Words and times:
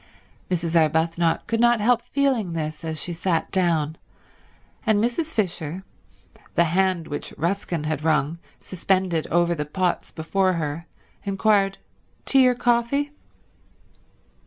Mrs. 0.49 0.75
Arbuthnot 0.75 1.45
could 1.45 1.59
not 1.59 1.79
help 1.79 2.01
feeling 2.01 2.53
this 2.53 2.83
as 2.83 2.99
she 2.99 3.13
sat 3.13 3.51
down, 3.51 3.97
and 4.83 4.97
Mrs. 4.97 5.31
Fisher, 5.31 5.83
the 6.55 6.63
hand 6.63 7.07
which 7.07 7.35
Ruskin 7.37 7.83
had 7.83 8.03
wrung 8.03 8.39
suspended 8.59 9.27
over 9.27 9.53
the 9.53 9.63
pots 9.63 10.11
before 10.11 10.53
her, 10.53 10.87
inquired, 11.23 11.77
"Tea 12.25 12.47
or 12.47 12.55
coffee?" 12.55 13.11